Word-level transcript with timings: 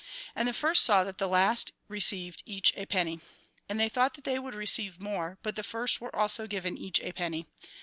And 0.35 0.47
the 0.47 0.53
first 0.55 0.83
saw 0.83 1.03
that 1.03 1.19
the 1.19 1.27
last 1.27 1.73
received 1.87 2.41
each 2.47 2.73
a 2.75 2.87
penny. 2.87 3.19
And 3.69 3.79
they 3.79 3.87
thought 3.87 4.15
that 4.15 4.23
they 4.23 4.39
would 4.39 4.55
receive 4.55 4.99
more; 4.99 5.37
but 5.43 5.55
the 5.55 5.61
first 5.61 6.01
were 6.01 6.15
also 6.15 6.47
given 6.47 6.75
each 6.75 6.99
a 7.01 7.11
penny. 7.11 7.45